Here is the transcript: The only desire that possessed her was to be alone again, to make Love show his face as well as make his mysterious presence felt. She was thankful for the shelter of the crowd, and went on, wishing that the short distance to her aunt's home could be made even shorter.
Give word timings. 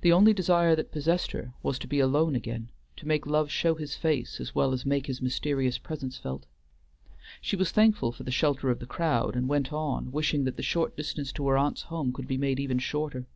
The 0.00 0.10
only 0.12 0.32
desire 0.32 0.74
that 0.74 0.90
possessed 0.90 1.30
her 1.30 1.52
was 1.62 1.78
to 1.78 1.86
be 1.86 2.00
alone 2.00 2.34
again, 2.34 2.70
to 2.96 3.06
make 3.06 3.24
Love 3.24 3.52
show 3.52 3.76
his 3.76 3.94
face 3.94 4.40
as 4.40 4.52
well 4.52 4.72
as 4.72 4.84
make 4.84 5.06
his 5.06 5.22
mysterious 5.22 5.78
presence 5.78 6.18
felt. 6.18 6.44
She 7.40 7.54
was 7.54 7.70
thankful 7.70 8.10
for 8.10 8.24
the 8.24 8.32
shelter 8.32 8.68
of 8.68 8.80
the 8.80 8.84
crowd, 8.86 9.36
and 9.36 9.46
went 9.48 9.72
on, 9.72 10.10
wishing 10.10 10.42
that 10.42 10.56
the 10.56 10.64
short 10.64 10.96
distance 10.96 11.30
to 11.34 11.46
her 11.46 11.56
aunt's 11.56 11.82
home 11.82 12.12
could 12.12 12.26
be 12.26 12.36
made 12.36 12.58
even 12.58 12.80
shorter. 12.80 13.28